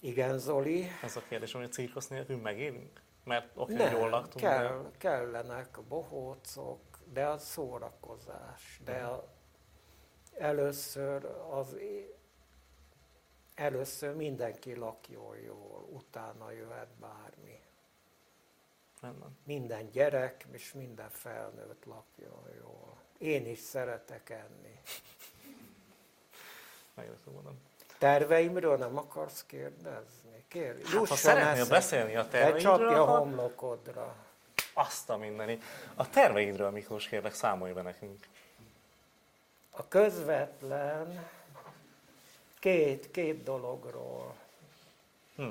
[0.00, 0.88] Igen, Zoli?
[1.02, 3.02] Ez a kérdés, hogy a cirkusz nélkül megélünk?
[3.24, 4.44] Mert oké, okay, jól laktunk.
[4.44, 4.98] Kell, de...
[4.98, 6.80] kellenek a bohócok,
[7.12, 9.37] de a szórakozás, de a,
[10.38, 11.76] először az
[13.54, 17.60] először mindenki lakjon jól, utána jöhet bármi.
[19.00, 19.36] Nem.
[19.44, 22.96] Minden gyerek és minden felnőtt lakjon jól.
[23.18, 24.80] Én is szeretek enni.
[27.32, 27.60] mondom.
[27.98, 30.44] Terveimről nem akarsz kérdezni?
[30.48, 34.16] Kér, hát, ha szeretnél eszem, beszélni a terveidről, csapja a homlokodra.
[34.72, 35.58] Azt a mindeni.
[35.94, 38.26] A terveidről, Miklós, kérlek, számolj be nekünk.
[39.78, 41.28] A közvetlen
[42.58, 44.34] két, két dologról.
[45.36, 45.48] Hm.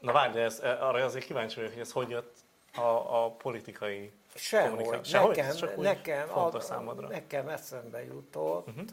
[0.00, 2.34] Na várj, ez, arra azért kíváncsi vagyok, hogy ez hogy jött
[2.74, 5.04] a, a politikai Sehogy.
[5.04, 5.36] Sehogy?
[5.36, 7.08] Nekem, Csak nekem, a, számodra.
[7.08, 8.84] nekem eszembe jutott, uh-huh.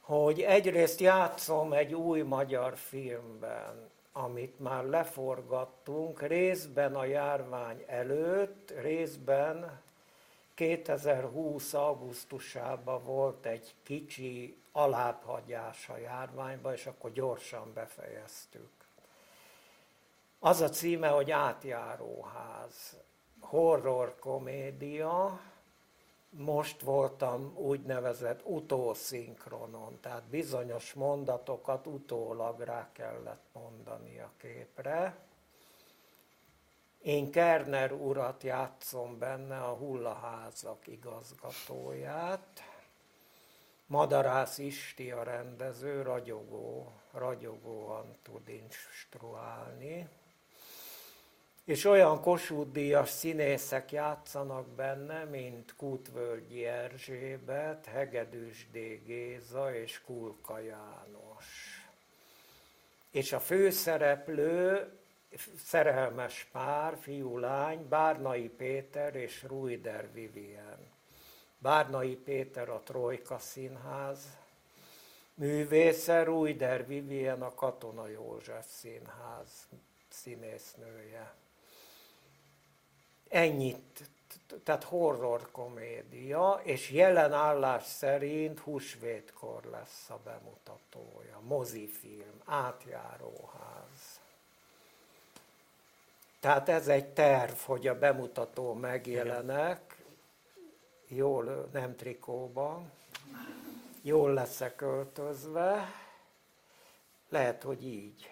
[0.00, 9.80] hogy egyrészt játszom egy új magyar filmben, amit már leforgattunk, részben a járvány előtt, részben
[10.60, 11.74] 2020.
[11.74, 18.70] augusztusában volt egy kicsi alábbhagyás a járványba, és akkor gyorsan befejeztük.
[20.38, 22.96] Az a címe, hogy Átjáróház.
[23.40, 25.40] Horror komédia.
[26.30, 35.29] Most voltam úgynevezett utószinkronon, tehát bizonyos mondatokat utólag rá kellett mondani a képre
[37.02, 42.62] én Kerner urat játszom benne, a hullaházak igazgatóját.
[43.86, 50.08] Madarász Isti a rendező, ragyogó, ragyogóan tud instruálni.
[51.64, 58.76] És olyan Kossuth színészek játszanak benne, mint Kútvölgyi Erzsébet, Hegedűs D.
[59.04, 61.46] Géza és Kulka János.
[63.10, 64.92] És a főszereplő
[65.64, 70.90] szerelmes pár, fiú-lány, Bárnai Péter és Ruider Vivien.
[71.58, 74.38] Bárnai Péter a Trojka Színház
[75.34, 79.68] művésze, Ruider Vivien a Katona József Színház
[80.08, 81.34] színésznője.
[83.28, 84.10] Ennyit,
[84.64, 93.89] tehát horror komédia, és jelen állás szerint húsvétkor lesz a bemutatója, mozifilm, átjáróház.
[96.40, 100.02] Tehát ez egy terv, hogy a bemutató megjelenek,
[101.08, 102.90] jól, nem trikóban,
[104.02, 105.92] jól leszek öltözve,
[107.28, 108.28] lehet, hogy így.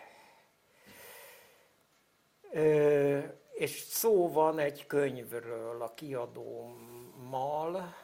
[2.51, 3.19] Ö,
[3.53, 7.95] és szó van egy könyvről a kiadómmal.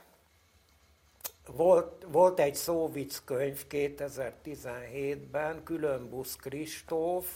[1.47, 7.27] Volt, volt egy szóvic könyv 2017-ben, Különbusz Kristóf,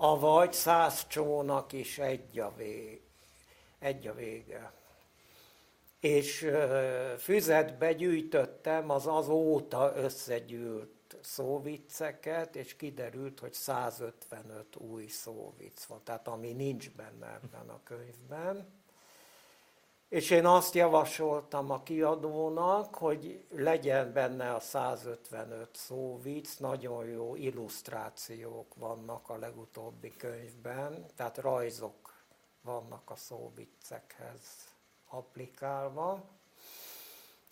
[0.00, 3.00] avagy száz csónak is egy a, vég,
[3.78, 4.72] egy a vége.
[6.00, 6.50] És
[7.18, 16.52] füzetbe gyűjtöttem az azóta összegyűlt szóvicceket, és kiderült, hogy 155 új szóvic van, tehát ami
[16.52, 18.79] nincs benne ebben a könyvben.
[20.10, 28.74] És én azt javasoltam a kiadónak, hogy legyen benne a 155 szóvic, nagyon jó illusztrációk
[28.74, 32.14] vannak a legutóbbi könyvben, tehát rajzok
[32.62, 34.74] vannak a szóviccekhez
[35.08, 36.24] applikálva.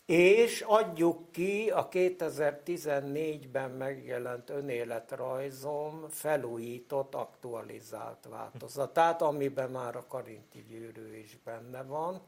[0.07, 11.17] És adjuk ki a 2014-ben megjelent önéletrajzom felújított, aktualizált változatát, amiben már a Karinti gyűrű
[11.17, 12.21] is benne van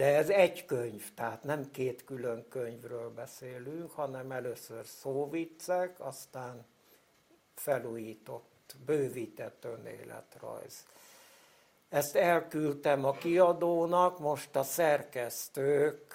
[0.00, 6.66] de ez egy könyv, tehát nem két külön könyvről beszélünk, hanem először szóviccek, aztán
[7.54, 10.86] felújított, bővített önéletrajz.
[11.88, 16.14] Ezt elküldtem a kiadónak, most a szerkesztők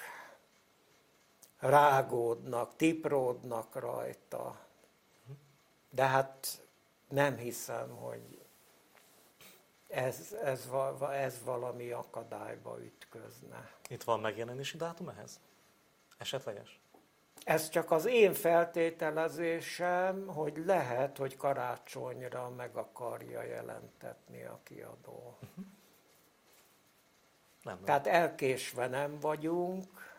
[1.60, 4.60] rágódnak, tipródnak rajta.
[5.90, 6.62] De hát
[7.10, 8.45] nem hiszem, hogy
[9.88, 10.68] ez, ez,
[11.12, 13.72] ez valami akadályba ütközne.
[13.88, 15.40] Itt van megjelenési dátum ehhez?
[16.18, 16.80] Esetleges?
[17.44, 25.38] Ez csak az én feltételezésem, hogy lehet, hogy karácsonyra meg akarja jelentetni a kiadó.
[25.42, 25.66] Uh-huh.
[27.64, 27.84] Nem, nem.
[27.84, 30.14] Tehát elkésve nem vagyunk,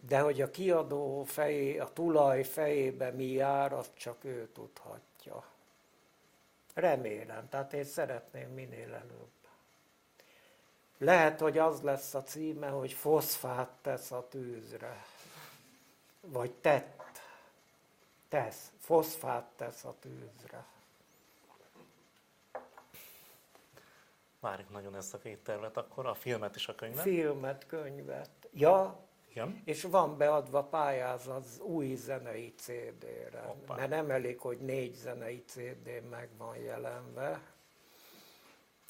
[0.00, 5.51] de hogy a kiadó fejé, a tulaj fejébe mi jár, azt csak ő tudhatja.
[6.74, 9.30] Remélem, tehát én szeretném minél előbb.
[10.98, 15.04] Lehet, hogy az lesz a címe, hogy foszfát tesz a tűzre.
[16.20, 17.20] Vagy tett.
[18.28, 18.72] Tesz.
[18.78, 20.64] Foszfát tesz a tűzre.
[24.40, 27.02] Várjuk nagyon ezt a két tervet, akkor a filmet és a könyvet.
[27.02, 28.30] Filmet, könyvet.
[28.52, 29.00] Ja,
[29.32, 29.62] Igen.
[29.64, 33.40] és van beadva pályázat az új zenei CD-re.
[33.40, 33.74] Hoppá.
[33.74, 37.42] Mert nem elég, hogy négy zenei CD meg van jelenve.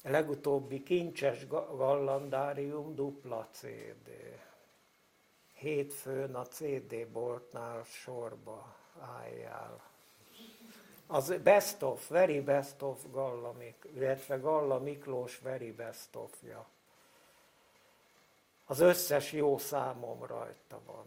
[0.03, 4.09] A legutóbbi kincses gallandárium dupla CD.
[5.53, 9.91] Hétfőn a CD boltnál sorba álljál
[11.07, 13.53] az best of, very best of Galla,
[13.95, 16.65] illetve Galla Miklós very best of-ja.
[18.65, 21.05] Az összes jó számom rajta van.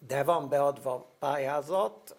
[0.00, 2.16] De van beadva pályázat,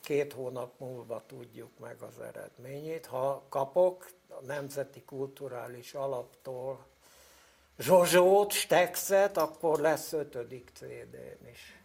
[0.00, 3.06] két hónap múlva tudjuk meg az eredményét.
[3.06, 6.86] Ha kapok a Nemzeti Kulturális Alaptól
[7.78, 11.82] Zsozsót, Stexet, akkor lesz ötödik CD-n is.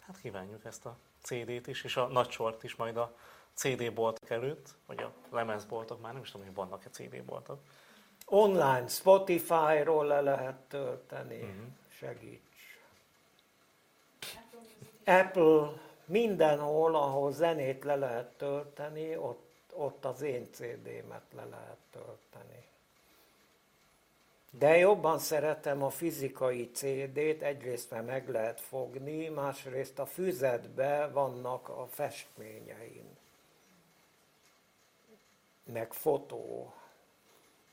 [0.00, 3.16] Hát kívánjuk ezt a CD-t is, és a nagy sort is majd a
[3.54, 7.60] CD-boltok előtt, vagy a lemezboltok, már nem is tudom, hogy vannak-e CD-boltok.
[8.32, 11.66] Online, Spotify-ról le lehet tölteni, uh-huh.
[11.88, 12.78] segíts.
[15.04, 15.72] Apple,
[16.04, 22.68] mindenhol, ahol zenét le lehet tölteni, ott, ott az én CD-met le lehet tölteni.
[24.50, 31.68] De jobban szeretem a fizikai CD-t, egyrészt mert meg lehet fogni, másrészt a füzetbe vannak
[31.68, 33.16] a festményeim.
[35.64, 36.72] Meg fotó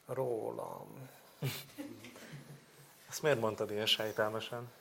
[0.08, 1.10] rólam.
[3.10, 4.72] Ezt miért mondtad ilyen sejtelmesen?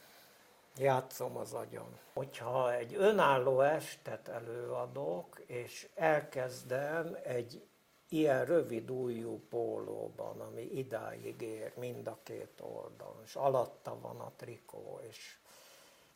[0.77, 1.99] Játszom az agyam.
[2.13, 7.67] Hogyha egy önálló estet előadok, és elkezdem egy
[8.09, 14.33] ilyen rövid ujjú pólóban, ami idáig ér mind a két oldalon, és alatta van a
[14.37, 15.37] trikó, és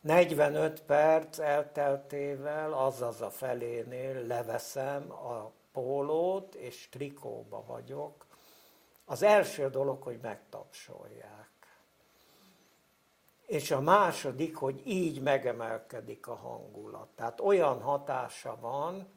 [0.00, 8.26] 45 perc elteltével, azaz a felénél leveszem a pólót, és trikóba vagyok.
[9.10, 11.48] Az első dolog, hogy megtapsolják.
[13.46, 17.08] És a második, hogy így megemelkedik a hangulat.
[17.14, 19.08] Tehát olyan hatása van,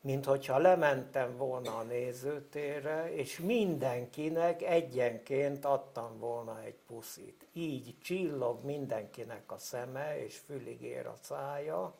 [0.00, 7.46] mint hogyha lementem volna a nézőtérre, és mindenkinek egyenként adtam volna egy puszit.
[7.52, 11.94] Így csillog mindenkinek a szeme, és fülig ér a szája.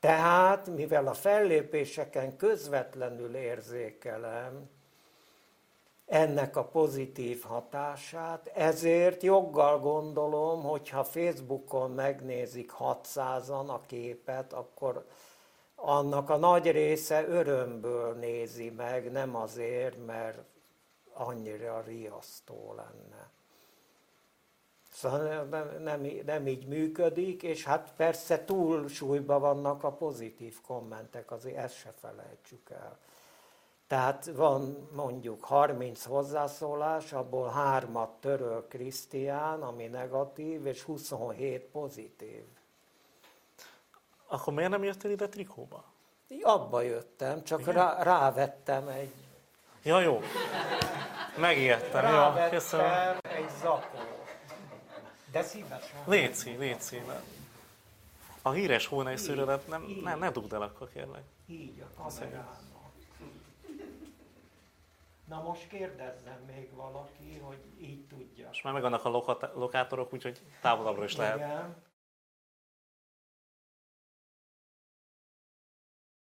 [0.00, 4.73] Tehát, mivel a fellépéseken közvetlenül érzékelem
[6.06, 15.06] ennek a pozitív hatását, ezért joggal gondolom, hogyha Facebookon megnézik 600-an a képet, akkor
[15.74, 20.38] annak a nagy része örömből nézi meg, nem azért, mert
[21.12, 23.30] annyira riasztó lenne.
[24.92, 31.56] Szóval nem, nem, nem így működik, és hát persze túlsúlyban vannak a pozitív kommentek, azért
[31.56, 32.98] ezt se felejtsük el.
[33.86, 42.44] Tehát van mondjuk 30 hozzászólás, abból hármat töröl Krisztián, ami negatív, és 27 pozitív.
[44.26, 45.84] Akkor miért nem jöttél ide trikóba?
[46.42, 49.12] Abba jöttem, csak rá, rávettem egy...
[49.82, 50.20] Ja, jó.
[51.36, 52.00] Megijedtem.
[52.00, 53.16] Rávettem ja, köszönöm.
[53.22, 53.98] egy zakó.
[55.32, 55.98] De szívesen.
[56.06, 57.02] Léci, léci.
[58.42, 61.22] A híres hónai szőrödet nem, nem, ne dugd el akkor kérlek.
[61.46, 62.63] Így a kamerának.
[65.24, 68.48] Na most kérdezzem még valaki, hogy így tudja.
[68.52, 69.22] És már meg annak a
[69.54, 71.36] lokátorok, úgyhogy távolabbra is lehet.
[71.36, 71.82] Igen.